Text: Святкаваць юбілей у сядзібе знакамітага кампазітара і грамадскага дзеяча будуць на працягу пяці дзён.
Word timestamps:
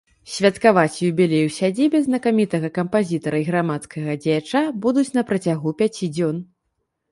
Святкаваць 0.35 1.01
юбілей 1.09 1.43
у 1.47 1.51
сядзібе 1.57 1.97
знакамітага 2.07 2.71
кампазітара 2.79 3.43
і 3.45 3.47
грамадскага 3.51 4.19
дзеяча 4.25 4.65
будуць 4.89 5.07
на 5.21 5.27
працягу 5.31 5.77
пяці 5.85 6.13
дзён. 6.19 6.45